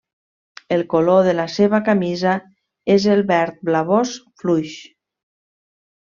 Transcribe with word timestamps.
El 0.75 0.79
color 0.93 1.19
de 1.27 1.33
la 1.39 1.43
seva 1.57 1.81
camisa 1.91 2.31
és 2.97 3.05
el 3.15 3.21
verd 3.35 3.61
blavós 3.71 4.15
fluix. 4.43 4.73